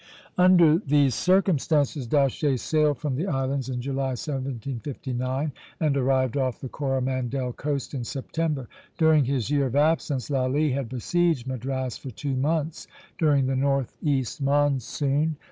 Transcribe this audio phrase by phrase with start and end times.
[0.35, 6.69] Under these circumstances D'Aché sailed from the islands in July, 1759, and arrived off the
[6.69, 8.67] Coromandel coast in September.
[8.97, 12.87] During his year of absence Lally had besieged Madras for two months,
[13.19, 15.35] during the northeast monsoon.